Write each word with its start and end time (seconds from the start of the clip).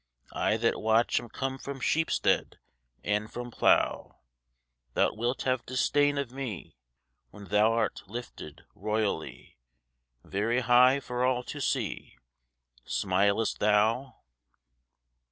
I 0.33 0.57
that 0.57 0.81
watch 0.81 1.19
am 1.19 1.29
come 1.29 1.59
from 1.59 1.79
sheep 1.79 2.09
stead 2.09 2.57
And 3.03 3.31
from 3.31 3.51
plough. 3.51 4.21
Thou 4.95 5.13
wilt 5.13 5.43
have 5.43 5.63
disdain 5.63 6.17
of 6.17 6.31
me 6.31 6.75
When 7.29 7.45
Thou'rt 7.45 8.01
lifted, 8.07 8.65
royally, 8.73 9.59
Very 10.23 10.61
high 10.61 11.01
for 11.01 11.23
all 11.23 11.43
to 11.43 11.61
see: 11.61 12.17
Smilest 12.83 13.59
Thou? 13.59 14.15